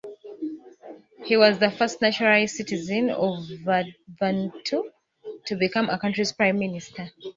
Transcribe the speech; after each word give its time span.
He 1.25 1.37
was 1.37 1.59
the 1.59 1.69
first 1.69 2.01
naturalized 2.01 2.55
citizen 2.55 3.11
of 3.11 3.47
Vanuatu 4.17 4.89
to 5.45 5.55
become 5.55 5.85
the 5.85 5.99
country's 5.99 6.31
prime 6.33 6.57
minister. 6.57 7.11